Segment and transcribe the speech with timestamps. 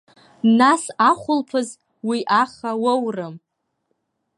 [0.59, 1.69] Нас ахәылԥаз
[2.09, 3.35] уи аха уоурым.